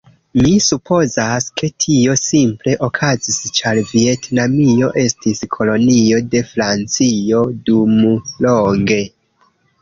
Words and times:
Mi 0.43 0.51
supozas, 0.67 1.45
ke 1.61 1.67
tio 1.83 2.15
simple 2.21 2.73
okazis 2.87 3.37
ĉar 3.59 3.81
Vjetnamio 3.89 4.89
estis 5.03 5.43
kolonio 5.57 6.19
de 6.33 6.43
Francio 6.55 7.43
dumlonge 7.69 8.99